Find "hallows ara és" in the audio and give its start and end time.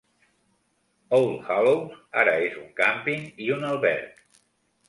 1.49-2.57